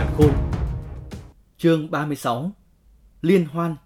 [0.00, 0.32] càn khôn
[1.58, 2.52] Chương 36
[3.22, 3.76] Liên hoan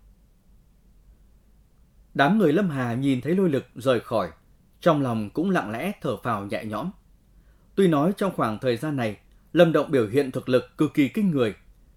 [2.15, 4.31] Đám người Lâm Hà nhìn thấy lôi lực rời khỏi,
[4.81, 6.91] trong lòng cũng lặng lẽ thở phào nhẹ nhõm.
[7.75, 9.17] Tuy nói trong khoảng thời gian này,
[9.53, 11.55] Lâm Động biểu hiện thực lực cực kỳ kinh người,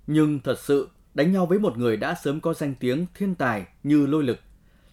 [0.07, 3.65] nhưng thật sự đánh nhau với một người đã sớm có danh tiếng thiên tài
[3.83, 4.39] như lôi lực,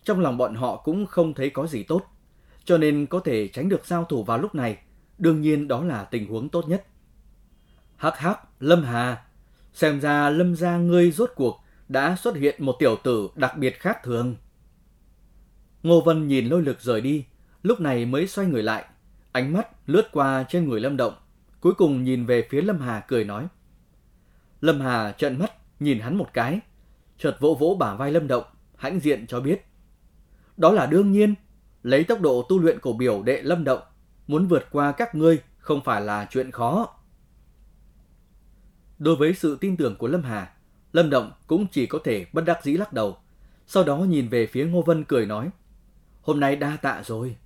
[0.05, 2.03] trong lòng bọn họ cũng không thấy có gì tốt,
[2.65, 4.79] cho nên có thể tránh được giao thủ vào lúc này,
[5.19, 6.87] đương nhiên đó là tình huống tốt nhất.
[7.97, 9.23] Hắc hắc, Lâm Hà,
[9.73, 13.81] xem ra Lâm gia ngươi rốt cuộc đã xuất hiện một tiểu tử đặc biệt
[13.81, 14.37] khác thường.
[15.83, 17.25] Ngô Vân nhìn lôi lực rời đi,
[17.63, 18.85] lúc này mới xoay người lại,
[19.33, 21.15] ánh mắt lướt qua trên người Lâm Động,
[21.61, 23.47] cuối cùng nhìn về phía Lâm Hà cười nói.
[24.61, 26.61] Lâm Hà trợn mắt nhìn hắn một cái,
[27.19, 28.45] chợt vỗ vỗ bả vai Lâm Động,
[28.77, 29.65] hãnh diện cho biết.
[30.57, 31.35] Đó là đương nhiên,
[31.83, 33.81] lấy tốc độ tu luyện của biểu đệ Lâm Động,
[34.27, 36.89] muốn vượt qua các ngươi không phải là chuyện khó.
[38.99, 40.53] Đối với sự tin tưởng của Lâm Hà,
[40.93, 43.17] Lâm Động cũng chỉ có thể bất đắc dĩ lắc đầu.
[43.67, 45.51] Sau đó nhìn về phía Ngô Vân cười nói,
[46.23, 47.37] hôm nay đa tạ rồi.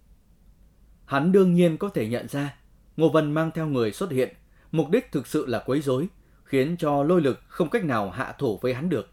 [1.04, 2.56] Hắn đương nhiên có thể nhận ra,
[2.96, 4.34] Ngô Vân mang theo người xuất hiện,
[4.72, 6.08] mục đích thực sự là quấy rối,
[6.44, 9.10] khiến cho lôi lực không cách nào hạ thủ với hắn được.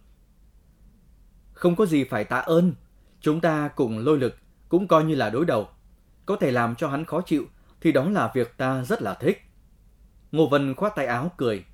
[1.53, 2.73] Không có gì phải tạ ơn,
[3.21, 4.35] chúng ta cùng lôi lực
[4.69, 5.69] cũng coi như là đối đầu.
[6.25, 7.45] Có thể làm cho hắn khó chịu
[7.81, 9.41] thì đó là việc ta rất là thích.
[10.31, 11.65] Ngô Vân khoát tay áo cười.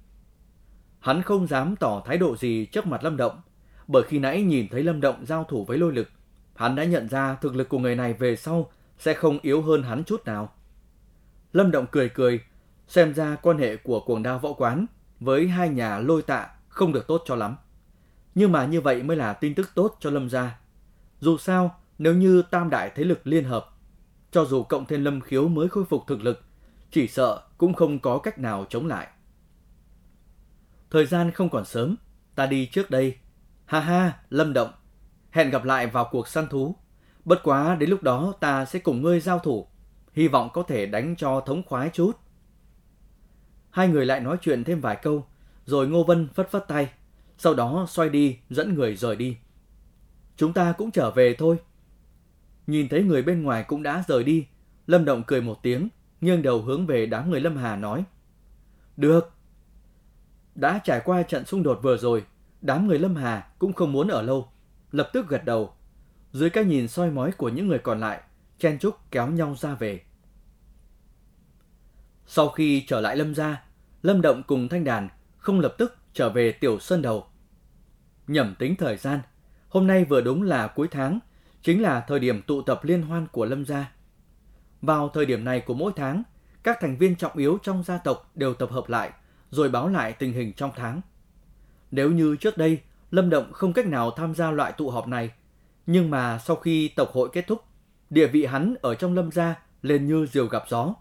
[1.01, 3.41] Hắn không dám tỏ thái độ gì trước mặt Lâm Động,
[3.87, 6.09] bởi khi nãy nhìn thấy Lâm Động giao thủ với lôi lực,
[6.55, 9.83] hắn đã nhận ra thực lực của người này về sau sẽ không yếu hơn
[9.83, 10.53] hắn chút nào.
[11.53, 12.39] Lâm Động cười cười,
[12.87, 14.85] xem ra quan hệ của cuồng đao võ quán
[15.19, 17.55] với hai nhà lôi tạ không được tốt cho lắm.
[18.35, 20.59] Nhưng mà như vậy mới là tin tức tốt cho Lâm gia.
[21.19, 23.69] Dù sao, nếu như tam đại thế lực liên hợp,
[24.31, 26.41] cho dù cộng thêm Lâm khiếu mới khôi phục thực lực,
[26.91, 29.07] chỉ sợ cũng không có cách nào chống lại.
[30.91, 31.95] Thời gian không còn sớm,
[32.35, 33.17] ta đi trước đây.
[33.65, 34.71] Ha ha, Lâm Động,
[35.29, 36.75] hẹn gặp lại vào cuộc săn thú.
[37.25, 39.67] Bất quá đến lúc đó ta sẽ cùng ngươi giao thủ,
[40.13, 42.11] hy vọng có thể đánh cho thống khoái chút.
[43.69, 45.25] Hai người lại nói chuyện thêm vài câu,
[45.65, 46.91] rồi Ngô Vân phất phất tay,
[47.37, 49.37] sau đó xoay đi dẫn người rời đi.
[50.37, 51.57] Chúng ta cũng trở về thôi.
[52.67, 54.47] Nhìn thấy người bên ngoài cũng đã rời đi,
[54.87, 55.89] Lâm Động cười một tiếng,
[56.21, 58.03] nghiêng đầu hướng về đám người Lâm Hà nói.
[58.97, 59.33] Được.
[60.61, 62.23] Đã trải qua trận xung đột vừa rồi,
[62.61, 64.51] đám người Lâm Hà cũng không muốn ở lâu,
[64.91, 65.73] lập tức gật đầu.
[66.31, 68.21] Dưới cái nhìn soi mói của những người còn lại,
[68.59, 70.01] chen chúc kéo nhau ra về.
[72.25, 73.63] Sau khi trở lại Lâm gia,
[74.01, 77.25] Lâm Động cùng Thanh Đàn không lập tức trở về Tiểu Sơn Đầu.
[78.27, 79.19] Nhẩm tính thời gian,
[79.69, 81.19] hôm nay vừa đúng là cuối tháng,
[81.61, 83.91] chính là thời điểm tụ tập liên hoan của Lâm gia.
[84.81, 86.23] Vào thời điểm này của mỗi tháng,
[86.63, 89.11] các thành viên trọng yếu trong gia tộc đều tập hợp lại,
[89.51, 91.01] rồi báo lại tình hình trong tháng.
[91.91, 92.81] Nếu như trước đây,
[93.11, 95.31] Lâm Động không cách nào tham gia loại tụ họp này,
[95.85, 97.63] nhưng mà sau khi tộc hội kết thúc,
[98.09, 100.93] địa vị hắn ở trong Lâm gia lên như diều gặp gió.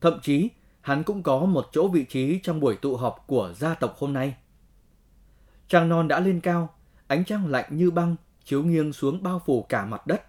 [0.00, 0.48] Thậm chí,
[0.80, 4.12] hắn cũng có một chỗ vị trí trong buổi tụ họp của gia tộc hôm
[4.12, 4.34] nay.
[5.68, 6.74] Trăng non đã lên cao,
[7.06, 10.22] ánh trăng lạnh như băng chiếu nghiêng xuống bao phủ cả mặt đất.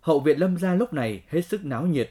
[0.00, 2.10] Hậu viện Lâm gia lúc này hết sức náo nhiệt.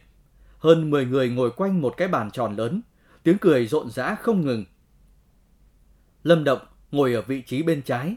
[0.57, 2.81] Hơn 10 người ngồi quanh một cái bàn tròn lớn,
[3.23, 4.65] tiếng cười rộn rã không ngừng.
[6.23, 6.59] Lâm Động
[6.91, 8.15] ngồi ở vị trí bên trái.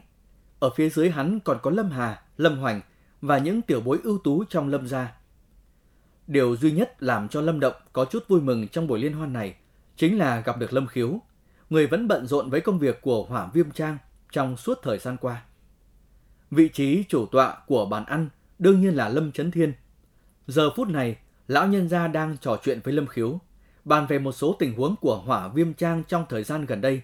[0.59, 2.81] Ở phía dưới hắn còn có Lâm Hà, Lâm Hoành
[3.21, 5.13] và những tiểu bối ưu tú trong Lâm gia.
[6.27, 9.33] Điều duy nhất làm cho Lâm Động có chút vui mừng trong buổi liên hoan
[9.33, 9.55] này
[9.95, 11.19] chính là gặp được Lâm Khiếu,
[11.69, 13.97] người vẫn bận rộn với công việc của Hỏa Viêm Trang
[14.31, 15.43] trong suốt thời gian qua.
[16.51, 18.29] Vị trí chủ tọa của bàn ăn
[18.59, 19.73] đương nhiên là Lâm Chấn Thiên.
[20.47, 21.17] Giờ phút này,
[21.47, 23.39] lão nhân gia đang trò chuyện với Lâm Khiếu,
[23.85, 27.01] bàn về một số tình huống của Hỏa Viêm Trang trong thời gian gần đây.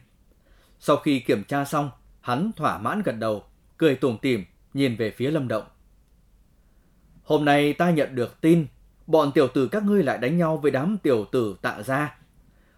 [0.79, 3.43] Sau khi kiểm tra xong, hắn thỏa mãn gật đầu,
[3.77, 5.63] cười tủm tỉm nhìn về phía Lâm Động.
[7.23, 8.67] Hôm nay ta nhận được tin
[9.07, 12.17] bọn tiểu tử các ngươi lại đánh nhau với đám tiểu tử tạ gia.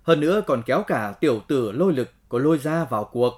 [0.04, 3.34] Hơn nữa còn kéo cả tiểu tử lôi lực của lôi gia vào cuộc.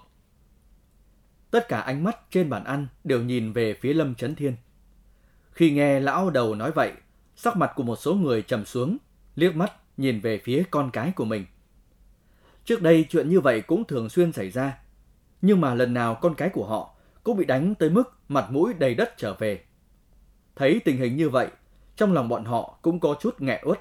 [1.52, 4.56] Tất cả ánh mắt trên bàn ăn đều nhìn về phía Lâm Trấn Thiên.
[5.52, 6.92] Khi nghe lão đầu nói vậy,
[7.36, 8.98] sắc mặt của một số người trầm xuống,
[9.36, 11.46] liếc mắt nhìn về phía con cái của mình.
[12.66, 14.78] Trước đây chuyện như vậy cũng thường xuyên xảy ra,
[15.42, 18.74] nhưng mà lần nào con cái của họ cũng bị đánh tới mức mặt mũi
[18.74, 19.64] đầy đất trở về.
[20.56, 21.48] Thấy tình hình như vậy,
[21.96, 23.80] trong lòng bọn họ cũng có chút nghẹn uất,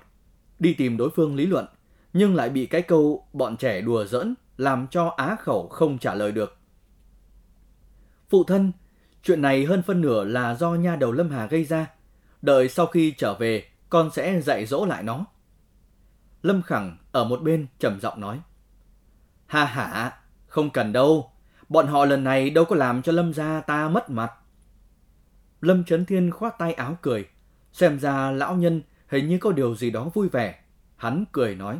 [0.58, 1.66] đi tìm đối phương lý luận,
[2.12, 6.14] nhưng lại bị cái câu bọn trẻ đùa giỡn làm cho á khẩu không trả
[6.14, 6.56] lời được.
[8.28, 8.72] Phụ thân,
[9.22, 11.86] chuyện này hơn phân nửa là do nha đầu Lâm Hà gây ra.
[12.42, 15.26] Đợi sau khi trở về, con sẽ dạy dỗ lại nó.
[16.44, 18.40] Lâm Khẳng ở một bên trầm giọng nói.
[19.46, 21.30] Ha ha, không cần đâu.
[21.68, 24.32] Bọn họ lần này đâu có làm cho Lâm gia ta mất mặt.
[25.60, 27.28] Lâm Trấn Thiên khoát tay áo cười.
[27.72, 30.60] Xem ra lão nhân hình như có điều gì đó vui vẻ.
[30.96, 31.78] Hắn cười nói.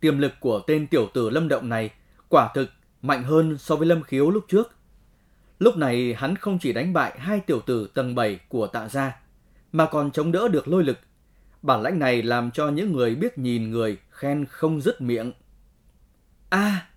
[0.00, 1.90] Tiềm lực của tên tiểu tử Lâm Động này
[2.28, 2.70] quả thực
[3.02, 4.76] mạnh hơn so với Lâm Khiếu lúc trước.
[5.58, 9.20] Lúc này hắn không chỉ đánh bại hai tiểu tử tầng 7 của tạ gia,
[9.72, 10.98] mà còn chống đỡ được lôi lực.
[11.66, 15.32] Bản lãnh này làm cho những người biết nhìn người khen không dứt miệng.
[16.50, 16.88] a à,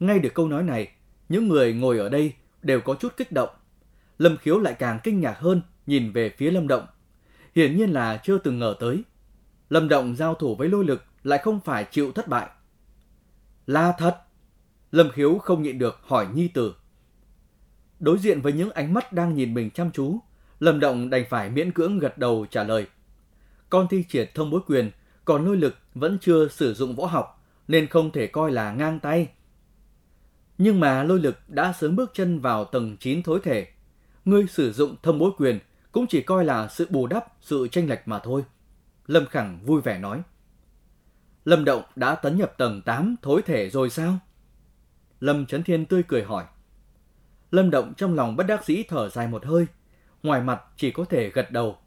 [0.00, 0.88] ngay được câu nói này,
[1.28, 3.48] những người ngồi ở đây đều có chút kích động.
[4.18, 6.86] Lâm Khiếu lại càng kinh ngạc hơn nhìn về phía Lâm Động.
[7.54, 9.02] Hiển nhiên là chưa từng ngờ tới.
[9.70, 12.48] Lâm Động giao thủ với lôi lực lại không phải chịu thất bại.
[13.66, 14.16] Là thật.
[14.92, 16.74] Lâm Khiếu không nhịn được hỏi Nhi Tử.
[18.00, 20.18] Đối diện với những ánh mắt đang nhìn mình chăm chú,
[20.60, 22.86] Lâm Động đành phải miễn cưỡng gật đầu trả lời.
[23.70, 24.90] Con thi triển thông bối quyền,
[25.24, 29.00] còn lôi lực vẫn chưa sử dụng võ học, nên không thể coi là ngang
[29.00, 29.28] tay.
[30.58, 33.66] Nhưng mà lôi lực đã sớm bước chân vào tầng 9 thối thể.
[34.24, 35.58] Ngươi sử dụng thông bối quyền
[35.92, 38.44] cũng chỉ coi là sự bù đắp, sự tranh lệch mà thôi.
[39.06, 40.22] Lâm Khẳng vui vẻ nói.
[41.44, 44.18] Lâm Động đã tấn nhập tầng 8 thối thể rồi sao?
[45.20, 46.44] Lâm Trấn Thiên tươi cười hỏi.
[47.50, 49.66] Lâm Động trong lòng bất đắc dĩ thở dài một hơi,
[50.22, 51.78] ngoài mặt chỉ có thể gật đầu.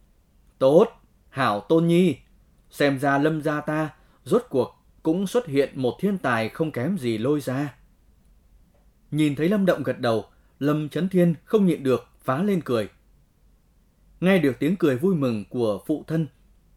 [0.59, 0.87] Tốt,
[1.33, 2.17] hảo tôn nhi,
[2.69, 3.89] xem ra lâm gia ta
[4.23, 7.75] rốt cuộc cũng xuất hiện một thiên tài không kém gì lôi ra.
[9.11, 10.25] Nhìn thấy Lâm Động gật đầu,
[10.59, 12.89] Lâm chấn Thiên không nhịn được phá lên cười.
[14.19, 16.27] Nghe được tiếng cười vui mừng của phụ thân,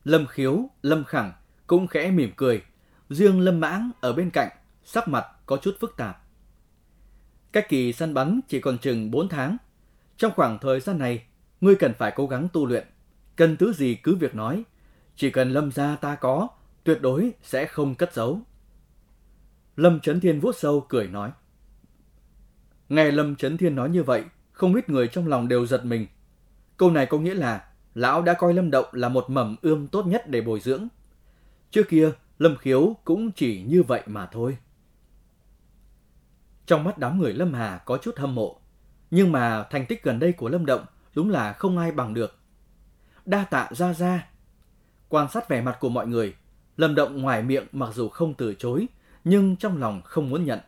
[0.05, 1.33] Lâm Khiếu, Lâm Khẳng
[1.67, 2.63] cũng khẽ mỉm cười,
[3.11, 4.49] riêng Lâm Mãng ở bên cạnh,
[4.85, 6.23] sắc mặt có chút phức tạp.
[7.53, 9.57] Cách kỳ săn bắn chỉ còn chừng 4 tháng.
[10.17, 11.27] Trong khoảng thời gian này,
[11.61, 12.87] ngươi cần phải cố gắng tu luyện.
[13.37, 14.65] Cần thứ gì cứ việc nói.
[15.17, 16.49] Chỉ cần lâm gia ta có,
[16.85, 18.41] tuyệt đối sẽ không cất giấu.
[19.77, 21.31] Lâm Trấn Thiên vuốt sâu cười nói.
[22.89, 26.07] Nghe Lâm Trấn Thiên nói như vậy, không ít người trong lòng đều giật mình.
[26.77, 30.07] Câu này có nghĩa là lão đã coi Lâm Động là một mầm ươm tốt
[30.07, 30.89] nhất để bồi dưỡng.
[31.71, 34.59] Trước kia, Lâm Khiếu cũng chỉ như vậy mà thôi.
[36.67, 38.61] Trong mắt đám người Lâm Hà có chút hâm mộ,
[39.11, 40.85] nhưng mà thành tích gần đây của Lâm Động
[41.15, 42.39] đúng là không ai bằng được.
[43.27, 44.29] Đa tạ ra ra.
[45.09, 46.35] Quan sát vẻ mặt của mọi người,
[46.77, 48.87] Lâm Động ngoài miệng mặc dù không từ chối,
[49.25, 50.59] nhưng trong lòng không muốn nhận.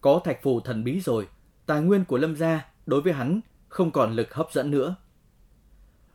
[0.00, 1.28] Có thạch phù thần bí rồi,
[1.66, 4.94] tài nguyên của Lâm gia đối với hắn không còn lực hấp dẫn nữa.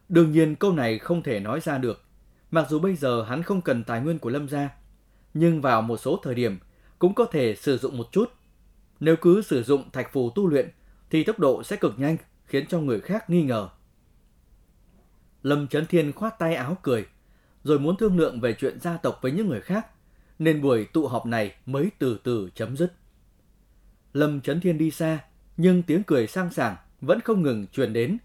[0.10, 2.04] Đương nhiên câu này không thể nói ra được,
[2.51, 4.69] mặc dù bây giờ hắn không cần tài nguyên của Lâm gia,
[5.33, 6.60] nhưng vào một số thời điểm
[7.00, 8.31] cũng có thể sử dụng một chút
[9.00, 10.69] nếu cứ sử dụng thạch phù tu luyện
[11.10, 13.69] thì tốc độ sẽ cực nhanh, khiến cho người khác nghi ngờ.
[15.44, 17.06] Lâm Trấn Thiên khoát tay áo cười,
[17.64, 19.88] rồi muốn thương lượng về chuyện gia tộc với những người khác,
[20.40, 22.94] nên buổi tụ họp này mới từ từ chấm dứt.
[24.14, 25.20] Lâm Trấn Thiên đi xa,
[25.58, 28.18] nhưng tiếng cười sang sảng vẫn không ngừng truyền đến.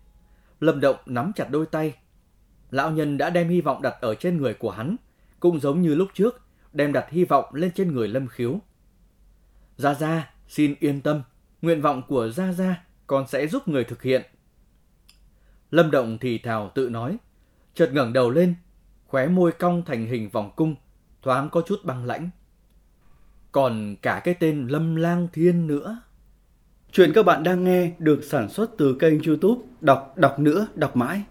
[0.61, 1.95] Lâm Động nắm chặt đôi tay.
[2.71, 4.97] Lão nhân đã đem hy vọng đặt ở trên người của hắn,
[5.41, 8.59] cũng giống như lúc trước, đem đặt hy vọng lên trên người Lâm Khiếu.
[9.77, 11.23] Gia Gia, Xin yên tâm,
[11.63, 14.23] nguyện vọng của Gia Gia con sẽ giúp người thực hiện.
[15.75, 17.17] Lâm Động thì thào tự nói,
[17.75, 18.55] chợt ngẩng đầu lên,
[19.07, 20.75] khóe môi cong thành hình vòng cung,
[21.23, 22.31] thoáng có chút băng lãnh.
[23.53, 26.03] Còn cả cái tên Lâm Lang Thiên nữa.
[26.93, 30.97] Chuyện các bạn đang nghe được sản xuất từ kênh youtube Đọc Đọc Nữa Đọc
[30.97, 31.23] Mãi.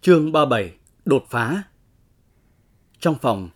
[0.00, 0.74] Chương 37
[1.04, 1.62] Đột phá
[3.00, 3.48] Trong phòng,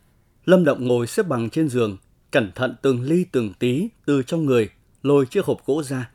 [0.44, 1.96] Lâm Động ngồi xếp bằng trên giường,
[2.30, 4.70] cẩn thận từng ly từng tí từ trong người
[5.02, 6.10] lôi chiếc hộp gỗ ra.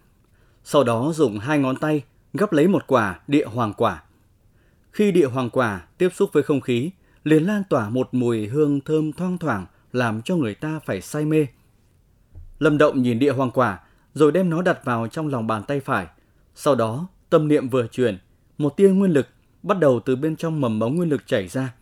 [0.64, 2.04] Sau đó dùng hai ngón tay
[2.34, 4.04] gấp lấy một quả địa hoàng quả.
[4.92, 6.92] Khi địa hoàng quả tiếp xúc với không khí,
[7.24, 11.26] liền lan tỏa một mùi hương thơm thoang thoảng làm cho người ta phải say
[11.26, 11.48] mê.
[12.60, 13.80] Lâm Động nhìn địa hoàng quả,
[14.14, 16.08] rồi đem nó đặt vào trong lòng bàn tay phải.
[16.56, 18.18] Sau đó, tâm niệm vừa chuyển,
[18.58, 19.28] một tia nguyên lực
[19.64, 21.74] bắt đầu từ bên trong mầm mống nguyên lực chảy ra.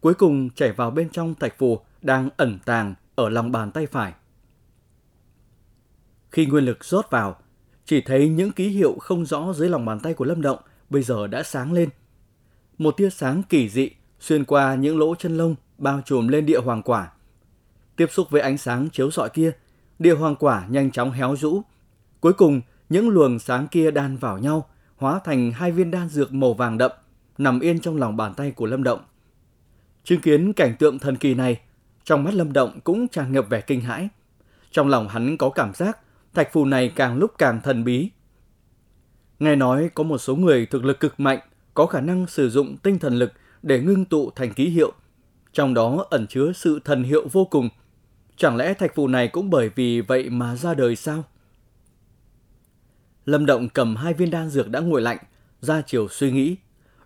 [0.00, 3.86] Cuối cùng chảy vào bên trong thạch phù đang ẩn tàng ở lòng bàn tay
[3.86, 4.12] phải.
[6.30, 7.36] Khi nguyên lực rót vào,
[7.86, 10.58] chỉ thấy những ký hiệu không rõ dưới lòng bàn tay của Lâm Động
[10.90, 11.88] bây giờ đã sáng lên.
[12.78, 16.60] Một tia sáng kỳ dị xuyên qua những lỗ chân lông bao trùm lên địa
[16.60, 17.12] hoàng quả.
[17.96, 19.52] Tiếp xúc với ánh sáng chiếu rọi kia,
[19.98, 21.62] địa hoàng quả nhanh chóng héo rũ.
[22.20, 26.32] Cuối cùng, những luồng sáng kia đan vào nhau, hóa thành hai viên đan dược
[26.32, 26.90] màu vàng đậm,
[27.38, 29.00] nằm yên trong lòng bàn tay của Lâm Động.
[30.04, 31.60] Chứng kiến cảnh tượng thần kỳ này,
[32.04, 34.08] trong mắt Lâm Động cũng tràn ngập vẻ kinh hãi.
[34.70, 35.98] Trong lòng hắn có cảm giác
[36.34, 38.10] thạch phù này càng lúc càng thần bí.
[39.38, 41.38] Nghe nói có một số người thực lực cực mạnh
[41.74, 44.92] có khả năng sử dụng tinh thần lực để ngưng tụ thành ký hiệu,
[45.52, 47.68] trong đó ẩn chứa sự thần hiệu vô cùng.
[48.36, 51.24] Chẳng lẽ thạch phù này cũng bởi vì vậy mà ra đời sao?
[53.26, 55.18] Lâm Động cầm hai viên đan dược đã nguội lạnh,
[55.60, 56.56] ra chiều suy nghĩ.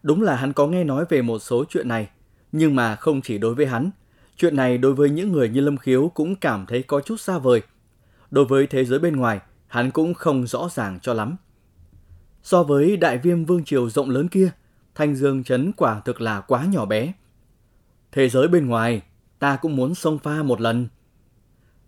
[0.03, 2.09] Đúng là hắn có nghe nói về một số chuyện này,
[2.53, 3.91] nhưng mà không chỉ đối với hắn.
[4.37, 7.39] Chuyện này đối với những người như Lâm Khiếu cũng cảm thấy có chút xa
[7.39, 7.63] vời.
[8.31, 11.37] Đối với thế giới bên ngoài, hắn cũng không rõ ràng cho lắm.
[12.43, 14.51] So với đại viêm vương triều rộng lớn kia,
[14.95, 17.13] Thanh Dương Trấn quả thực là quá nhỏ bé.
[18.13, 19.03] Thế giới bên ngoài,
[19.39, 20.89] ta cũng muốn xông pha một lần.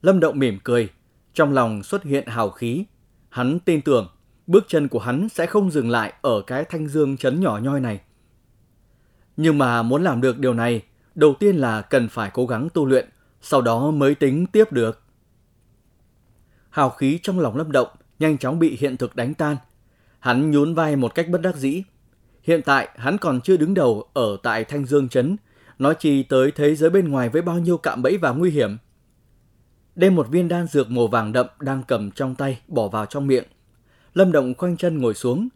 [0.03, 0.89] Lâm Động mỉm cười,
[1.35, 2.85] trong lòng xuất hiện hào khí.
[3.29, 4.09] Hắn tin tưởng
[4.47, 7.81] bước chân của hắn sẽ không dừng lại ở cái Thanh Dương Trấn nhỏ nhoi
[7.81, 8.01] này.
[9.37, 10.83] Nhưng mà muốn làm được điều này,
[11.15, 13.09] đầu tiên là cần phải cố gắng tu luyện,
[13.41, 15.03] sau đó mới tính tiếp được.
[16.71, 19.57] Hào khí trong lòng Lâm Động nhanh chóng bị hiện thực đánh tan.
[20.19, 21.83] Hắn nhún vai một cách bất đắc dĩ.
[22.43, 25.37] Hiện tại hắn còn chưa đứng đầu ở tại Thanh Dương Trấn,
[25.79, 28.77] nói chi tới thế giới bên ngoài với bao nhiêu cạm bẫy và nguy hiểm.
[29.95, 33.27] Đem một viên đan dược màu vàng đậm đang cầm trong tay bỏ vào trong
[33.27, 33.45] miệng.
[34.15, 35.49] Lâm Động khoanh chân ngồi xuống,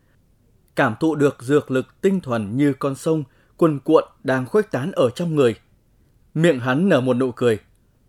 [0.77, 3.25] cảm thụ được dược lực tinh thuần như con sông
[3.57, 5.55] cuồn cuộn đang khuếch tán ở trong người.
[6.35, 7.59] Miệng hắn nở một nụ cười,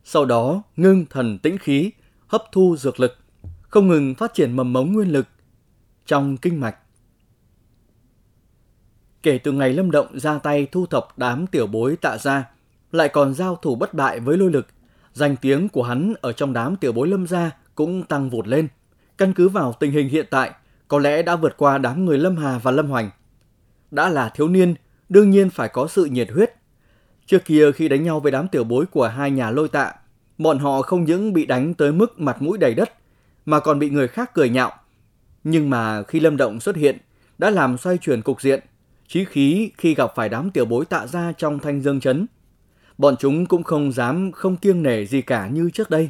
[0.04, 1.92] sau đó ngưng thần tĩnh khí,
[2.28, 3.18] hấp thu dược lực,
[3.62, 5.28] không ngừng phát triển mầm mống nguyên lực
[6.06, 6.78] trong kinh mạch.
[9.24, 12.44] Kể từ ngày Lâm Động ra tay thu thập đám tiểu bối tạ gia,
[12.92, 14.68] lại còn giao thủ bất bại với lôi lực,
[15.14, 18.68] danh tiếng của hắn ở trong đám tiểu bối Lâm gia cũng tăng vụt lên.
[19.18, 20.52] Căn cứ vào tình hình hiện tại,
[20.88, 23.10] có lẽ đã vượt qua đám người Lâm Hà và Lâm Hoành.
[23.92, 24.76] Đã là thiếu niên,
[25.10, 26.54] đương nhiên phải có sự nhiệt huyết.
[27.26, 29.94] Trước kia khi đánh nhau với đám tiểu bối của hai nhà lôi tạ,
[30.38, 32.90] bọn họ không những bị đánh tới mức mặt mũi đầy đất,
[33.46, 34.72] mà còn bị người khác cười nhạo.
[35.44, 36.98] Nhưng mà khi Lâm Động xuất hiện,
[37.38, 38.60] đã làm xoay chuyển cục diện,
[39.08, 42.26] chí khí khi gặp phải đám tiểu bối tạ ra trong thanh dương chấn.
[42.98, 46.10] Bọn chúng cũng không dám không kiêng nể gì cả như trước đây.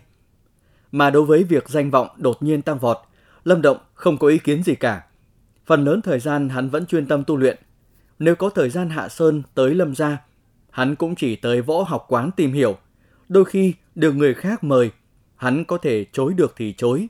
[0.91, 2.97] Mà đối với việc danh vọng đột nhiên tăng vọt,
[3.43, 5.03] Lâm Động không có ý kiến gì cả.
[5.65, 7.57] Phần lớn thời gian hắn vẫn chuyên tâm tu luyện.
[8.19, 10.17] Nếu có thời gian hạ sơn tới Lâm gia,
[10.71, 12.77] hắn cũng chỉ tới võ học quán tìm hiểu.
[13.29, 14.91] Đôi khi được người khác mời,
[15.35, 17.07] hắn có thể chối được thì chối,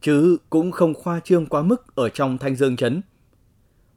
[0.00, 3.00] chứ cũng không khoa trương quá mức ở trong thanh dương chấn.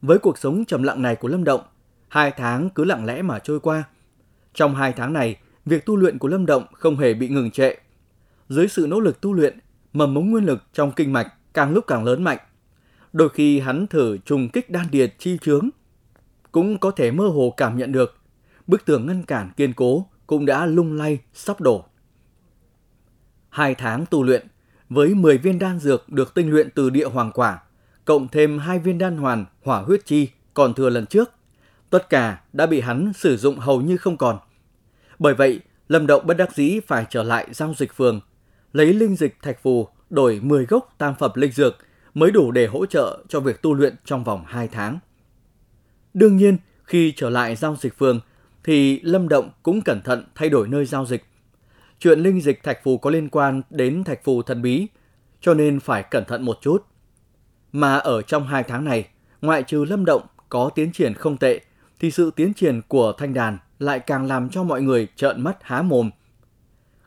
[0.01, 1.61] Với cuộc sống trầm lặng này của Lâm Động,
[2.07, 3.83] hai tháng cứ lặng lẽ mà trôi qua.
[4.53, 7.75] Trong hai tháng này, việc tu luyện của Lâm Động không hề bị ngừng trệ.
[8.49, 9.59] Dưới sự nỗ lực tu luyện,
[9.93, 12.37] mầm mống nguyên lực trong kinh mạch càng lúc càng lớn mạnh.
[13.13, 15.69] Đôi khi hắn thử trùng kích đan điệt chi trướng,
[16.51, 18.17] cũng có thể mơ hồ cảm nhận được
[18.67, 21.85] bức tường ngăn cản kiên cố cũng đã lung lay sắp đổ.
[23.51, 24.47] Hai tháng tu luyện,
[24.89, 27.59] với 10 viên đan dược được tinh luyện từ địa hoàng quả,
[28.05, 31.31] cộng thêm hai viên đan hoàn hỏa huyết chi còn thừa lần trước,
[31.89, 34.39] tất cả đã bị hắn sử dụng hầu như không còn.
[35.19, 38.19] Bởi vậy, Lâm Động bất đắc dĩ phải trở lại giao dịch phường,
[38.73, 41.77] lấy linh dịch thạch phù đổi 10 gốc tam phẩm linh dược
[42.13, 44.99] mới đủ để hỗ trợ cho việc tu luyện trong vòng 2 tháng.
[46.13, 48.19] Đương nhiên, khi trở lại giao dịch phường
[48.63, 51.25] thì Lâm Động cũng cẩn thận thay đổi nơi giao dịch.
[52.03, 54.87] Chuyện linh dịch thạch phù có liên quan đến thạch phù thần bí,
[55.41, 56.85] cho nên phải cẩn thận một chút.
[57.71, 59.07] Mà ở trong hai tháng này,
[59.41, 61.59] ngoại trừ Lâm Động có tiến triển không tệ,
[61.99, 65.57] thì sự tiến triển của thanh đàn lại càng làm cho mọi người trợn mắt
[65.61, 66.09] há mồm.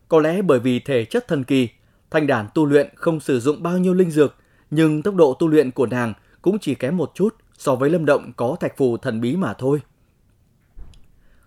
[0.08, 1.68] Có lẽ bởi vì thể chất thần kỳ,
[2.10, 4.34] thanh đàn tu luyện không sử dụng bao nhiêu linh dược,
[4.70, 8.04] nhưng tốc độ tu luyện của nàng cũng chỉ kém một chút so với Lâm
[8.04, 9.80] Động có thạch phù thần bí mà thôi.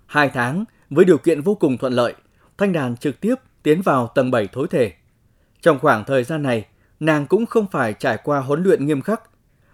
[0.06, 2.14] Hai tháng, với điều kiện vô cùng thuận lợi,
[2.58, 4.94] Thanh Đàn trực tiếp tiến vào tầng 7 thối thể.
[5.62, 6.66] Trong khoảng thời gian này,
[7.00, 9.22] nàng cũng không phải trải qua huấn luyện nghiêm khắc.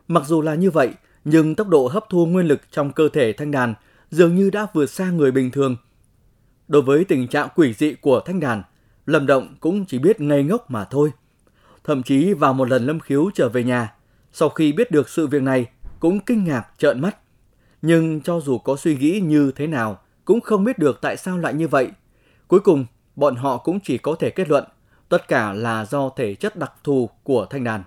[0.08, 0.90] Mặc dù là như vậy,
[1.26, 3.74] nhưng tốc độ hấp thu nguyên lực trong cơ thể Thanh Đàn
[4.12, 5.76] dường như đã vượt xa người bình thường.
[6.68, 8.64] Đối với tình trạng quỷ dị của Thanh Đàn,
[9.06, 11.12] Lâm Động cũng chỉ biết ngây ngốc mà thôi.
[11.84, 13.94] Thậm chí vào một lần Lâm Khiếu trở về nhà,
[14.32, 15.66] sau khi biết được sự việc này,
[16.00, 17.18] cũng kinh ngạc trợn mắt.
[17.82, 21.38] Nhưng cho dù có suy nghĩ như thế nào, cũng không biết được tại sao
[21.38, 21.92] lại như vậy.
[22.48, 22.86] Cuối cùng,
[23.16, 24.64] bọn họ cũng chỉ có thể kết luận
[25.10, 27.84] tất cả là do thể chất đặc thù của thanh đàn.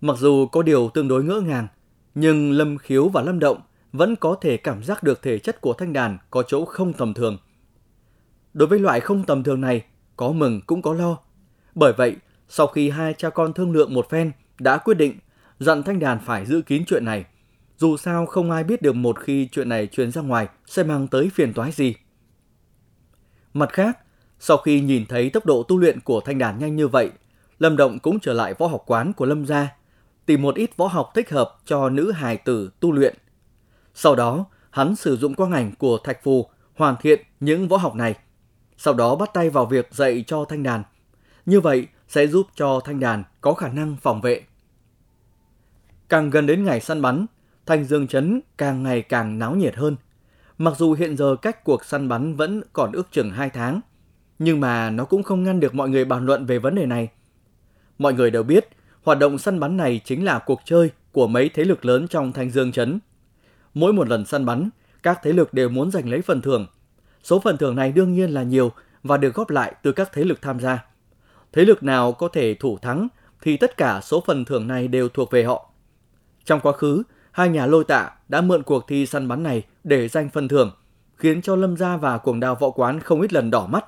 [0.00, 1.66] Mặc dù có điều tương đối ngỡ ngàng,
[2.14, 3.60] nhưng Lâm Khiếu và Lâm Động
[3.92, 7.14] vẫn có thể cảm giác được thể chất của thanh đàn có chỗ không tầm
[7.14, 7.38] thường.
[8.54, 9.84] Đối với loại không tầm thường này,
[10.16, 11.18] có mừng cũng có lo.
[11.74, 12.16] Bởi vậy,
[12.48, 15.18] sau khi hai cha con thương lượng một phen, đã quyết định
[15.58, 17.24] dặn thanh đàn phải giữ kín chuyện này.
[17.76, 21.08] Dù sao không ai biết được một khi chuyện này truyền ra ngoài sẽ mang
[21.08, 21.94] tới phiền toái gì.
[23.54, 23.98] Mặt khác,
[24.38, 27.10] sau khi nhìn thấy tốc độ tu luyện của thanh đàn nhanh như vậy,
[27.58, 29.76] Lâm Động cũng trở lại võ học quán của Lâm gia,
[30.26, 33.14] tìm một ít võ học thích hợp cho nữ hài tử tu luyện.
[33.94, 37.94] Sau đó, hắn sử dụng quang ảnh của thạch phù hoàn thiện những võ học
[37.94, 38.14] này.
[38.76, 40.82] sau đó bắt tay vào việc dạy cho thanh đàn.
[41.46, 44.42] Như vậy sẽ giúp cho thanh đàn có khả năng phòng vệ.
[46.08, 47.26] Càng gần đến ngày săn bắn,
[47.66, 49.96] Thanh Dương chấn càng ngày càng náo nhiệt hơn.
[50.58, 53.80] Mặc dù hiện giờ cách cuộc săn bắn vẫn còn ước chừng 2 tháng,
[54.38, 57.08] nhưng mà nó cũng không ngăn được mọi người bàn luận về vấn đề này.
[57.98, 58.68] Mọi người đều biết,
[59.02, 62.32] hoạt động săn bắn này chính là cuộc chơi của mấy thế lực lớn trong
[62.32, 62.98] Thanh Dương Trấn.
[63.74, 64.68] Mỗi một lần săn bắn,
[65.02, 66.66] các thế lực đều muốn giành lấy phần thưởng.
[67.22, 70.24] Số phần thưởng này đương nhiên là nhiều và được góp lại từ các thế
[70.24, 70.84] lực tham gia.
[71.52, 73.08] Thế lực nào có thể thủ thắng
[73.42, 75.70] thì tất cả số phần thưởng này đều thuộc về họ.
[76.44, 80.08] Trong quá khứ, hai nhà lôi tạ đã mượn cuộc thi săn bắn này để
[80.08, 80.70] giành phần thưởng,
[81.16, 83.84] khiến cho Lâm Gia và cuồng đào võ quán không ít lần đỏ mắt.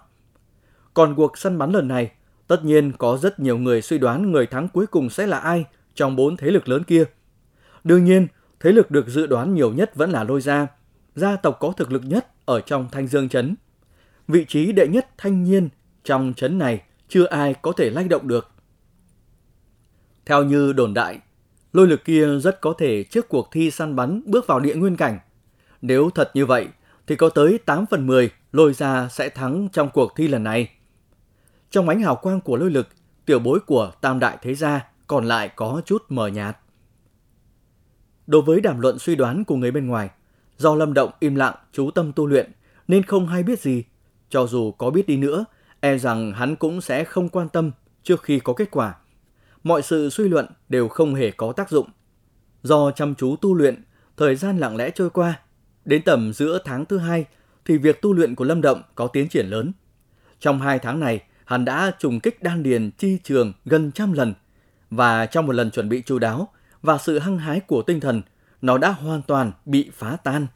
[0.94, 2.10] Còn cuộc săn bắn lần này,
[2.46, 5.64] tất nhiên có rất nhiều người suy đoán người thắng cuối cùng sẽ là ai
[5.94, 7.04] trong bốn thế lực lớn kia.
[7.84, 8.26] Đương nhiên,
[8.60, 10.66] thế lực được dự đoán nhiều nhất vẫn là lôi gia,
[11.14, 13.54] gia tộc có thực lực nhất ở trong Thanh Dương Trấn.
[14.28, 15.68] Vị trí đệ nhất thanh niên
[16.04, 18.50] trong trấn này chưa ai có thể lay động được.
[20.26, 21.20] Theo như đồn đại,
[21.72, 24.96] lôi lực kia rất có thể trước cuộc thi săn bắn bước vào địa nguyên
[24.96, 25.18] cảnh.
[25.86, 26.68] Nếu thật như vậy,
[27.06, 30.70] thì có tới 8 phần 10 lôi ra sẽ thắng trong cuộc thi lần này.
[31.70, 32.88] Trong ánh hào quang của lôi lực,
[33.26, 36.56] tiểu bối của tam đại thế gia còn lại có chút mờ nhạt.
[38.26, 40.10] Đối với đàm luận suy đoán của người bên ngoài,
[40.56, 42.52] do Lâm Động im lặng chú tâm tu luyện
[42.88, 43.84] nên không hay biết gì.
[44.28, 45.44] Cho dù có biết đi nữa,
[45.80, 47.70] e rằng hắn cũng sẽ không quan tâm
[48.02, 48.94] trước khi có kết quả.
[49.62, 51.88] Mọi sự suy luận đều không hề có tác dụng.
[52.62, 53.82] Do chăm chú tu luyện,
[54.16, 55.40] thời gian lặng lẽ trôi qua.
[55.86, 57.24] Đến tầm giữa tháng thứ hai
[57.64, 59.72] thì việc tu luyện của Lâm Động có tiến triển lớn.
[60.40, 64.34] Trong hai tháng này, hắn đã trùng kích đan điền chi trường gần trăm lần
[64.90, 66.48] và trong một lần chuẩn bị chu đáo
[66.82, 68.22] và sự hăng hái của tinh thần,
[68.62, 70.46] nó đã hoàn toàn bị phá tan.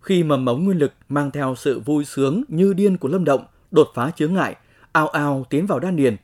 [0.00, 3.44] Khi mầm mống nguyên lực mang theo sự vui sướng như điên của Lâm Động
[3.70, 4.56] đột phá chướng ngại,
[4.92, 6.16] ao ao tiến vào đan điền,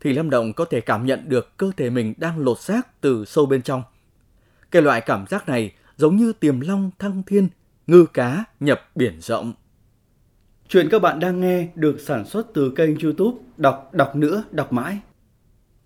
[0.00, 3.24] thì Lâm Động có thể cảm nhận được cơ thể mình đang lột xác từ
[3.24, 3.82] sâu bên trong.
[4.70, 7.48] Cái loại cảm giác này giống như tiềm long thăng thiên,
[7.86, 9.52] ngư cá nhập biển rộng.
[10.68, 14.72] Chuyện các bạn đang nghe được sản xuất từ kênh youtube Đọc Đọc Nữa Đọc
[14.72, 14.98] Mãi.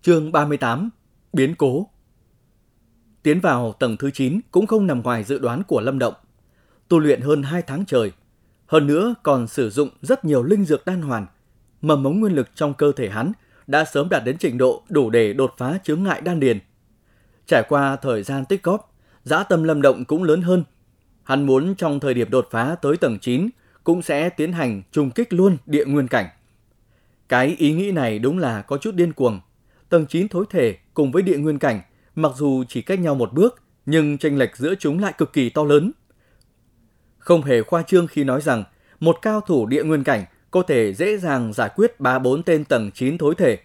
[0.01, 0.89] Chương 38
[1.33, 1.89] Biến Cố
[3.23, 6.13] Tiến vào tầng thứ 9 cũng không nằm ngoài dự đoán của Lâm Động.
[6.87, 8.11] Tu luyện hơn 2 tháng trời,
[8.65, 11.25] hơn nữa còn sử dụng rất nhiều linh dược đan hoàn.
[11.81, 13.31] Mầm mống nguyên lực trong cơ thể hắn
[13.67, 16.59] đã sớm đạt đến trình độ đủ để đột phá chướng ngại đan điền.
[17.45, 18.93] Trải qua thời gian tích góp,
[19.27, 20.63] dã tâm Lâm Động cũng lớn hơn.
[21.23, 23.49] Hắn muốn trong thời điểm đột phá tới tầng 9
[23.83, 26.27] cũng sẽ tiến hành trùng kích luôn địa nguyên cảnh.
[27.29, 29.39] Cái ý nghĩ này đúng là có chút điên cuồng.
[29.89, 31.81] Tầng 9 thối thể cùng với địa nguyên cảnh,
[32.15, 35.49] mặc dù chỉ cách nhau một bước, nhưng tranh lệch giữa chúng lại cực kỳ
[35.49, 35.91] to lớn.
[37.17, 38.63] Không hề khoa trương khi nói rằng
[38.99, 42.91] một cao thủ địa nguyên cảnh có thể dễ dàng giải quyết 3-4 tên tầng
[42.91, 43.57] 9 thối thể.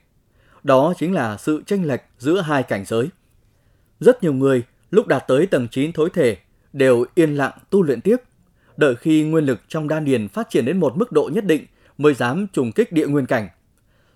[0.62, 3.08] Đó chính là sự tranh lệch giữa hai cảnh giới.
[4.00, 6.36] Rất nhiều người lúc đạt tới tầng 9 thối thể
[6.72, 8.16] đều yên lặng tu luyện tiếp,
[8.76, 11.66] đợi khi nguyên lực trong đan điền phát triển đến một mức độ nhất định
[11.98, 13.48] mới dám trùng kích địa nguyên cảnh.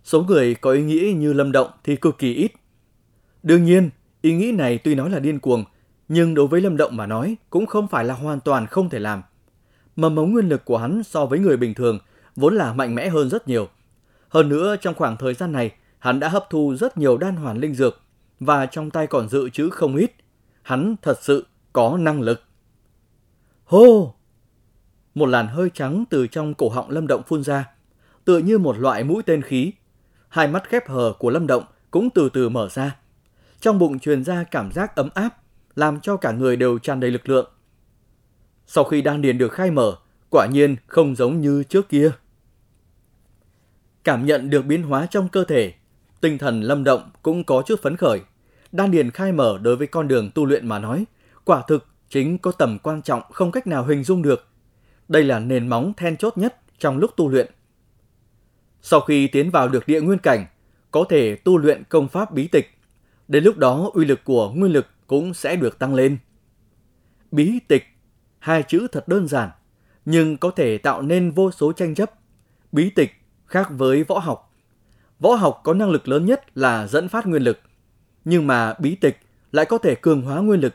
[0.05, 2.53] Số người có ý nghĩ như Lâm Động thì cực kỳ ít.
[3.43, 3.91] Đương nhiên,
[4.23, 5.65] ý nghĩ này tuy nói là điên cuồng,
[6.09, 8.99] nhưng đối với Lâm Động mà nói cũng không phải là hoàn toàn không thể
[8.99, 9.23] làm.
[9.97, 11.99] Mầm mống nguyên lực của hắn so với người bình thường
[12.37, 13.69] vốn là mạnh mẽ hơn rất nhiều.
[14.29, 17.59] Hơn nữa trong khoảng thời gian này, hắn đã hấp thu rất nhiều đan hoàn
[17.59, 18.01] linh dược
[18.41, 20.13] và trong tay còn dự trữ không ít.
[20.67, 22.43] Hắn thật sự có năng lực.
[23.65, 24.15] Hô!
[25.15, 27.71] Một làn hơi trắng từ trong cổ họng Lâm Động phun ra,
[28.25, 29.73] tựa như một loại mũi tên khí.
[30.29, 32.97] Hai mắt khép hờ của Lâm Động cũng từ từ mở ra.
[33.61, 35.29] Trong bụng truyền ra cảm giác ấm áp,
[35.77, 37.51] làm cho cả người đều tràn đầy lực lượng.
[38.67, 39.97] Sau khi đan điền được khai mở,
[40.31, 42.11] quả nhiên không giống như trước kia.
[44.05, 45.75] Cảm nhận được biến hóa trong cơ thể,
[46.21, 48.21] tinh thần lâm động cũng có chút phấn khởi.
[48.77, 51.05] Đan điền khai mở đối với con đường tu luyện mà nói,
[51.45, 54.47] quả thực chính có tầm quan trọng không cách nào hình dung được.
[55.09, 57.51] Đây là nền móng then chốt nhất trong lúc tu luyện.
[58.83, 60.47] Sau khi tiến vào được địa nguyên cảnh,
[60.91, 62.71] có thể tu luyện công pháp bí tịch.
[63.29, 66.19] Đến lúc đó uy lực của nguyên lực cũng sẽ được tăng lên.
[67.31, 67.85] Bí tịch,
[68.39, 69.51] hai chữ thật đơn giản,
[70.05, 72.11] nhưng có thể tạo nên vô số tranh chấp.
[72.73, 73.13] Bí tịch
[73.47, 74.55] khác với võ học.
[75.19, 77.61] Võ học có năng lực lớn nhất là dẫn phát nguyên lực,
[78.27, 79.19] nhưng mà bí tịch
[79.53, 80.75] lại có thể cường hóa nguyên lực.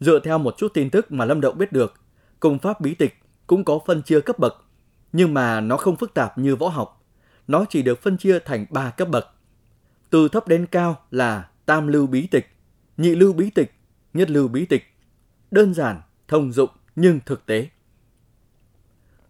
[0.00, 1.94] Dựa theo một chút tin tức mà Lâm Động biết được,
[2.40, 3.14] công pháp bí tịch
[3.46, 4.64] cũng có phân chia cấp bậc,
[5.12, 7.04] nhưng mà nó không phức tạp như võ học.
[7.48, 9.26] Nó chỉ được phân chia thành 3 cấp bậc.
[10.10, 12.46] Từ thấp đến cao là tam lưu bí tịch,
[12.96, 13.72] nhị lưu bí tịch,
[14.14, 14.84] nhất lưu bí tịch.
[15.50, 17.68] Đơn giản, thông dụng nhưng thực tế.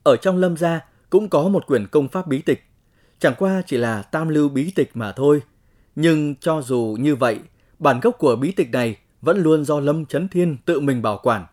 [0.03, 0.81] Ở trong lâm gia,
[1.11, 2.63] cũng có một quyển công pháp bí tịch,
[3.19, 5.43] chẳng qua chỉ là tam lưu bí tịch mà thôi.
[5.97, 7.41] Nhưng cho dù như vậy,
[7.79, 11.21] bản gốc của bí tịch này vẫn luôn do Lâm Chấn Thiên tự mình bảo
[11.23, 11.47] quản.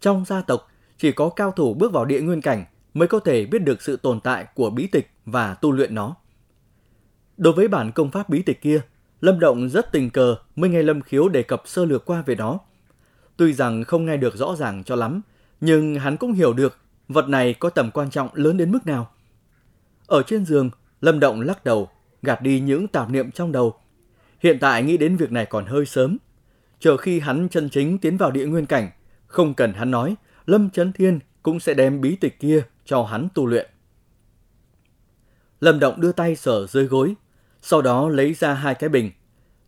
[0.00, 3.46] Trong gia tộc, chỉ có cao thủ bước vào địa nguyên cảnh mới có thể
[3.46, 6.14] biết được sự tồn tại của bí tịch và tu luyện nó.
[7.36, 8.80] Đối với bản công pháp bí tịch kia,
[9.20, 12.34] Lâm Động rất tình cờ mới nghe Lâm Khiếu đề cập sơ lược qua về
[12.34, 12.58] nó.
[13.36, 15.20] Tuy rằng không nghe được rõ ràng cho lắm,
[15.60, 19.10] nhưng hắn cũng hiểu được vật này có tầm quan trọng lớn đến mức nào.
[20.06, 21.88] Ở trên giường, Lâm Động lắc đầu,
[22.26, 23.74] gạt đi những tạp niệm trong đầu.
[24.40, 26.18] Hiện tại nghĩ đến việc này còn hơi sớm.
[26.80, 28.90] Chờ khi hắn chân chính tiến vào địa nguyên cảnh,
[29.26, 30.14] không cần hắn nói,
[30.46, 33.70] Lâm Chấn Thiên cũng sẽ đem bí tịch kia cho hắn tu luyện.
[35.60, 37.14] Lâm Động đưa tay sờ dưới gối,
[37.62, 39.10] sau đó lấy ra hai cái bình.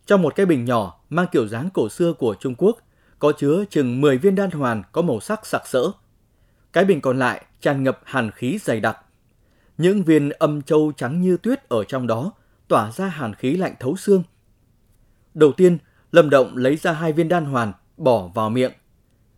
[0.05, 2.77] Trong một cái bình nhỏ mang kiểu dáng cổ xưa của Trung Quốc,
[3.19, 5.91] có chứa chừng 10 viên đan hoàn có màu sắc sặc sỡ.
[6.73, 8.97] Cái bình còn lại tràn ngập hàn khí dày đặc.
[9.77, 12.31] Những viên âm châu trắng như tuyết ở trong đó
[12.69, 14.23] tỏa ra hàn khí lạnh thấu xương.
[15.33, 15.77] Đầu tiên,
[16.11, 18.71] Lâm Động lấy ra hai viên đan hoàn, bỏ vào miệng.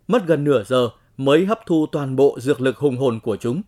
[0.08, 3.62] Mất gần nửa giờ mới hấp thu toàn bộ dược lực hùng hồn của chúng.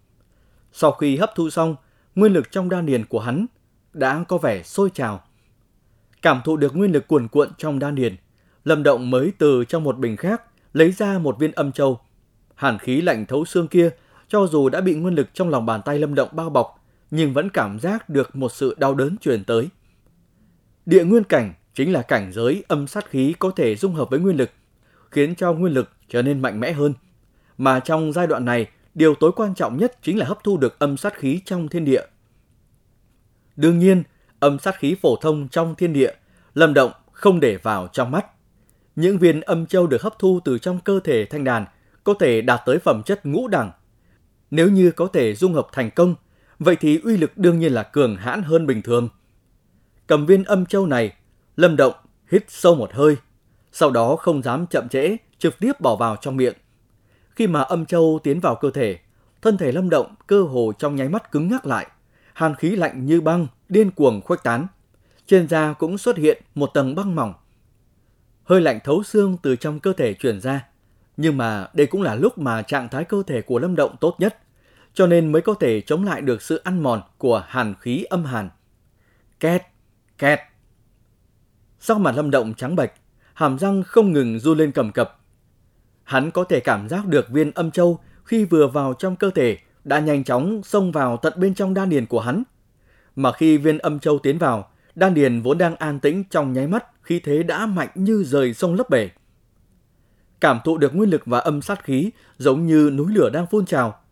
[0.71, 1.75] Sau khi hấp thu xong,
[2.15, 3.45] nguyên lực trong đan điền của hắn
[3.93, 5.23] đã có vẻ sôi trào.
[6.21, 8.15] Cảm thụ được nguyên lực cuồn cuộn trong đan điền,
[8.63, 10.41] Lâm Động mới từ trong một bình khác
[10.73, 11.99] lấy ra một viên âm châu.
[12.55, 13.89] Hàn khí lạnh thấu xương kia,
[14.27, 17.33] cho dù đã bị nguyên lực trong lòng bàn tay Lâm Động bao bọc, nhưng
[17.33, 19.67] vẫn cảm giác được một sự đau đớn truyền tới.
[20.85, 24.19] Địa nguyên cảnh chính là cảnh giới âm sát khí có thể dung hợp với
[24.19, 24.49] nguyên lực,
[25.11, 26.93] khiến cho nguyên lực trở nên mạnh mẽ hơn.
[27.57, 30.79] Mà trong giai đoạn này, điều tối quan trọng nhất chính là hấp thu được
[30.79, 32.01] âm sát khí trong thiên địa.
[33.55, 34.03] Đương nhiên,
[34.39, 36.11] âm sát khí phổ thông trong thiên địa,
[36.53, 38.25] Lâm Động không để vào trong mắt.
[38.95, 41.65] Những viên âm châu được hấp thu từ trong cơ thể thanh đàn
[42.03, 43.71] có thể đạt tới phẩm chất ngũ đẳng.
[44.51, 46.15] Nếu như có thể dung hợp thành công,
[46.63, 49.09] vậy thì uy lực đương nhiên là cường hãn hơn bình thường.
[50.07, 51.13] Cầm viên âm châu này,
[51.55, 51.93] Lâm Động
[52.31, 53.17] hít sâu một hơi,
[53.71, 56.53] sau đó không dám chậm trễ, trực tiếp bỏ vào trong miệng.
[57.29, 58.99] Khi mà âm châu tiến vào cơ thể,
[59.41, 61.87] thân thể Lâm Động cơ hồ trong nháy mắt cứng ngắc lại,
[62.33, 64.67] hàn khí lạnh như băng điên cuồng khuếch tán.
[65.27, 67.33] Trên da cũng xuất hiện một tầng băng mỏng.
[68.43, 70.65] Hơi lạnh thấu xương từ trong cơ thể truyền ra,
[71.17, 74.15] nhưng mà đây cũng là lúc mà trạng thái cơ thể của Lâm Động tốt
[74.19, 74.37] nhất,
[74.93, 78.25] cho nên mới có thể chống lại được sự ăn mòn của hàn khí âm
[78.25, 78.49] hàn.
[79.39, 79.61] Két,
[80.17, 80.39] két.
[81.79, 82.91] Sau mặt Lâm Động trắng bệch,
[83.33, 85.19] hàm răng không ngừng du lên cầm cập.
[86.03, 89.57] Hắn có thể cảm giác được viên âm châu khi vừa vào trong cơ thể
[89.83, 92.43] đã nhanh chóng xông vào tận bên trong đan điền của hắn.
[93.15, 96.67] Mà khi viên âm châu tiến vào, đan điền vốn đang an tĩnh trong nháy
[96.67, 99.09] mắt khi thế đã mạnh như rời sông lấp bể.
[100.41, 103.65] Cảm thụ được nguyên lực và âm sát khí giống như núi lửa đang phun
[103.65, 104.02] trào.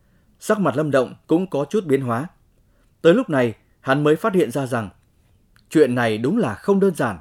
[0.43, 2.27] Sắc mặt lâm động cũng có chút biến hóa.
[3.01, 4.89] Tới lúc này, hắn mới phát hiện ra rằng
[5.69, 7.19] chuyện này đúng là không đơn giản.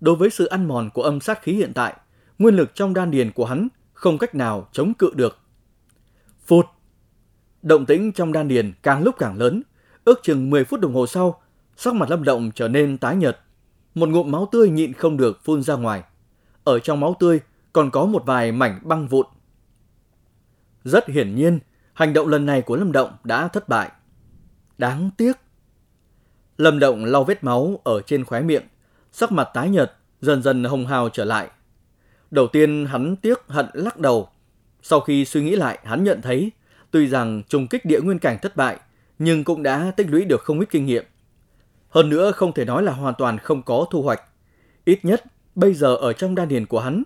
[0.00, 1.96] Đối với sự ăn mòn của âm sát khí hiện tại,
[2.38, 5.38] nguyên lực trong đan điền của hắn không cách nào chống cự được.
[6.46, 6.66] Phụt!
[7.62, 9.62] Động tĩnh trong đan điền càng lúc càng lớn,
[10.04, 11.40] ước chừng 10 phút đồng hồ sau,
[11.76, 13.40] sắc mặt Lâm Động trở nên tái nhợt.
[13.94, 16.02] Một ngụm máu tươi nhịn không được phun ra ngoài.
[16.64, 17.40] Ở trong máu tươi
[17.72, 19.26] còn có một vài mảnh băng vụn.
[20.84, 21.58] Rất hiển nhiên,
[21.96, 23.90] hành động lần này của Lâm Động đã thất bại.
[24.78, 25.32] Đáng tiếc.
[26.58, 28.62] Lâm Động lau vết máu ở trên khóe miệng,
[29.12, 31.48] sắc mặt tái nhợt, dần dần hồng hào trở lại.
[32.30, 34.28] Đầu tiên hắn tiếc hận lắc đầu.
[34.82, 36.50] Sau khi suy nghĩ lại, hắn nhận thấy,
[36.90, 38.76] tuy rằng trùng kích địa nguyên cảnh thất bại,
[39.18, 41.04] nhưng cũng đã tích lũy được không ít kinh nghiệm.
[41.88, 44.22] Hơn nữa không thể nói là hoàn toàn không có thu hoạch.
[44.84, 47.02] Ít nhất, bây giờ ở trong đan điền của hắn,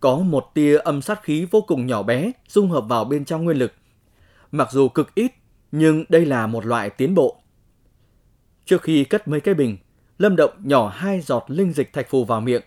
[0.00, 3.44] có một tia âm sát khí vô cùng nhỏ bé dung hợp vào bên trong
[3.44, 3.72] nguyên lực.
[4.52, 5.32] Mặc dù cực ít,
[5.72, 7.36] nhưng đây là một loại tiến bộ.
[8.64, 9.76] Trước khi cất mấy cái bình,
[10.18, 12.62] Lâm Động nhỏ hai giọt linh dịch thạch phù vào miệng,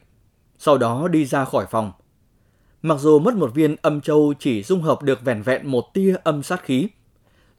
[0.58, 1.92] sau đó đi ra khỏi phòng.
[2.82, 6.16] Mặc dù mất một viên âm châu chỉ dung hợp được vẻn vẹn một tia
[6.24, 6.88] âm sát khí,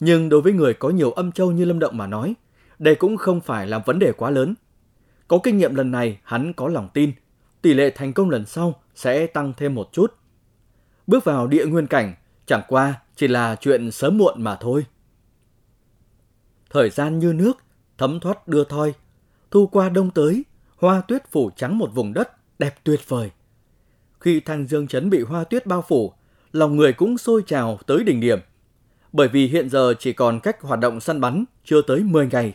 [0.01, 2.35] nhưng đối với người có nhiều âm châu như Lâm Động mà nói,
[2.79, 4.55] đây cũng không phải là vấn đề quá lớn.
[5.29, 7.13] Có kinh nghiệm lần này, hắn có lòng tin,
[7.63, 10.15] tỷ lệ thành công lần sau sẽ tăng thêm một chút.
[11.07, 12.15] Bước vào địa nguyên cảnh,
[12.47, 14.87] chẳng qua chỉ là chuyện sớm muộn mà thôi.
[16.71, 17.59] Thời gian như nước,
[17.99, 18.95] thấm thoát đưa thoi,
[19.51, 20.45] thu qua đông tới,
[20.77, 23.31] hoa tuyết phủ trắng một vùng đất đẹp tuyệt vời.
[24.21, 26.13] Khi Thanh Dương Trấn bị hoa tuyết bao phủ,
[26.53, 28.39] lòng người cũng sôi trào tới đỉnh điểm.
[29.13, 32.55] Bởi vì hiện giờ chỉ còn cách hoạt động săn bắn chưa tới 10 ngày.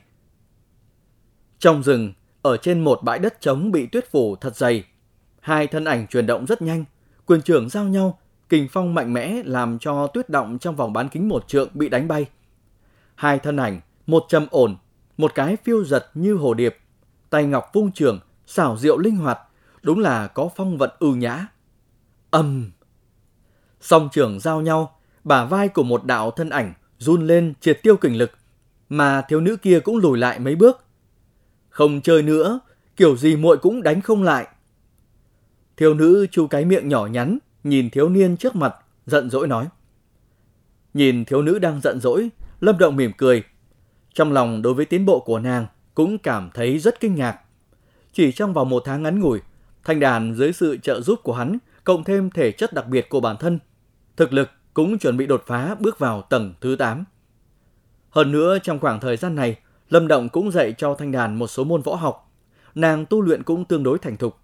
[1.59, 4.83] Trong rừng, ở trên một bãi đất trống bị tuyết phủ thật dày,
[5.39, 6.85] hai thân ảnh chuyển động rất nhanh,
[7.25, 8.19] quyền trưởng giao nhau,
[8.51, 11.89] kình phong mạnh mẽ làm cho tuyết động trong vòng bán kính một trượng bị
[11.89, 12.25] đánh bay.
[13.15, 14.75] Hai thân ảnh, một trầm ổn,
[15.17, 16.77] một cái phiêu giật như hồ điệp,
[17.29, 19.39] tay ngọc vung trường, xảo diệu linh hoạt,
[19.81, 21.47] đúng là có phong vận ưu nhã.
[22.31, 22.71] Âm!
[23.81, 27.97] Song trường giao nhau, bả vai của một đạo thân ảnh run lên triệt tiêu
[27.97, 28.31] kình lực,
[28.89, 30.83] mà thiếu nữ kia cũng lùi lại mấy bước.
[31.69, 32.59] Không chơi nữa,
[32.95, 34.47] kiểu gì muội cũng đánh không lại.
[35.77, 39.67] Thiếu nữ chu cái miệng nhỏ nhắn, nhìn thiếu niên trước mặt, giận dỗi nói.
[40.93, 43.43] Nhìn thiếu nữ đang giận dỗi, Lâm Động mỉm cười.
[44.13, 47.39] Trong lòng đối với tiến bộ của nàng cũng cảm thấy rất kinh ngạc.
[48.13, 49.39] Chỉ trong vòng một tháng ngắn ngủi,
[49.83, 53.19] thanh đàn dưới sự trợ giúp của hắn, cộng thêm thể chất đặc biệt của
[53.19, 53.59] bản thân,
[54.17, 57.03] thực lực cũng chuẩn bị đột phá bước vào tầng thứ 8.
[58.09, 61.47] Hơn nữa, trong khoảng thời gian này, Lâm Động cũng dạy cho Thanh Đàn một
[61.47, 62.31] số môn võ học.
[62.75, 64.37] Nàng tu luyện cũng tương đối thành thục.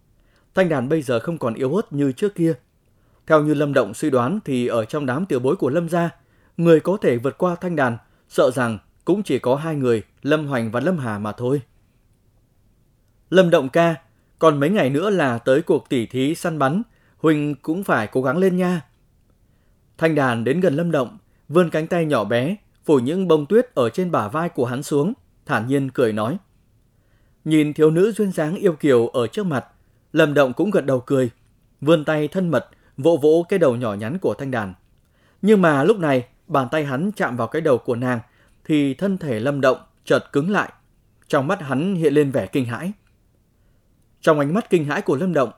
[0.56, 2.54] Thanh Đàn bây giờ không còn yếu ớt như trước kia.
[3.28, 6.10] Theo như Lâm Động suy đoán thì ở trong đám tiểu bối của Lâm gia,
[6.58, 7.98] người có thể vượt qua Thanh Đàn,
[8.30, 11.62] sợ rằng cũng chỉ có hai người, Lâm Hoành và Lâm Hà mà thôi.
[13.30, 13.96] Lâm Động ca,
[14.40, 16.82] còn mấy ngày nữa là tới cuộc tỉ thí săn bắn,
[17.18, 18.82] Huỳnh cũng phải cố gắng lên nha.
[19.98, 21.18] Thanh đàn đến gần Lâm Động,
[21.50, 24.84] vươn cánh tay nhỏ bé, phủ những bông tuyết ở trên bả vai của hắn
[24.84, 25.14] xuống,
[25.46, 26.38] thản nhiên cười nói.
[27.46, 29.66] Nhìn thiếu nữ duyên dáng yêu kiều ở trước mặt,
[30.14, 31.30] Lâm Động cũng gật đầu cười,
[31.82, 34.74] vươn tay thân mật, vỗ vỗ cái đầu nhỏ nhắn của thanh đàn.
[35.42, 38.20] Nhưng mà lúc này, bàn tay hắn chạm vào cái đầu của nàng,
[38.66, 40.72] thì thân thể Lâm Động chợt cứng lại.
[41.28, 42.92] Trong mắt hắn hiện lên vẻ kinh hãi.
[44.22, 45.52] Trong ánh mắt kinh hãi của Lâm Động,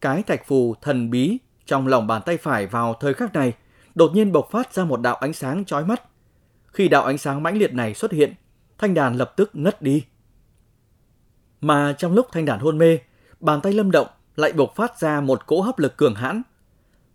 [0.00, 3.52] cái thạch phù thần bí trong lòng bàn tay phải vào thời khắc này
[3.94, 6.02] đột nhiên bộc phát ra một đạo ánh sáng chói mắt.
[6.66, 8.34] Khi đạo ánh sáng mãnh liệt này xuất hiện,
[8.78, 10.04] thanh đàn lập tức ngất đi.
[11.60, 12.98] Mà trong lúc thanh đàn hôn mê,
[13.40, 16.42] bàn tay lâm động lại bộc phát ra một cỗ hấp lực cường hãn.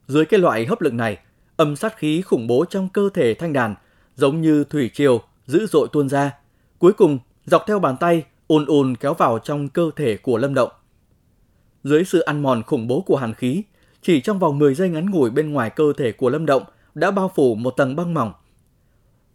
[0.09, 1.17] Dưới cái loại hấp lực này,
[1.57, 3.75] âm sát khí khủng bố trong cơ thể thanh đàn
[4.15, 6.31] giống như thủy triều dữ dội tuôn ra,
[6.79, 10.53] cuối cùng dọc theo bàn tay ùn ùn kéo vào trong cơ thể của Lâm
[10.53, 10.69] Động.
[11.83, 13.63] Dưới sự ăn mòn khủng bố của hàn khí,
[14.01, 17.11] chỉ trong vòng 10 giây ngắn ngủi bên ngoài cơ thể của Lâm Động đã
[17.11, 18.33] bao phủ một tầng băng mỏng.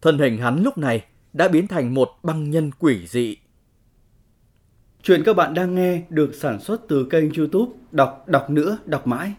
[0.03, 3.37] Thân hình hắn lúc này đã biến thành một băng nhân quỷ dị.
[5.03, 9.07] Chuyện các bạn đang nghe được sản xuất từ kênh youtube Đọc Đọc Nữa Đọc
[9.07, 9.35] Mãi.